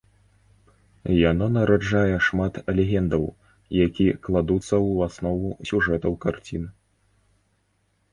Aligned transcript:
Яно 1.31 1.45
нараджае 1.57 2.15
шмат 2.27 2.53
легендаў, 2.79 3.23
які 3.87 4.07
кладуцца 4.29 4.65
ў 4.69 5.11
аснову 5.11 5.53
сюжэтаў 5.71 6.17
карцін. 6.25 6.63